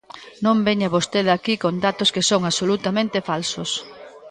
Non 0.45 0.57
veña 0.67 0.93
vostede 0.95 1.31
aquí 1.33 1.55
con 1.63 1.73
datos 1.85 2.09
que 2.13 2.27
son 2.29 2.41
absolutamente 2.49 3.25
falsos. 3.29 3.69